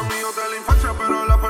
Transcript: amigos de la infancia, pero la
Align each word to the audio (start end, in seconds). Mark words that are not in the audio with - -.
amigos 0.00 0.36
de 0.36 0.48
la 0.50 0.56
infancia, 0.56 0.92
pero 0.98 1.24
la 1.24 1.40